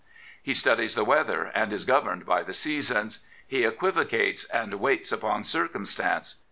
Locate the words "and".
1.53-1.71, 4.51-4.73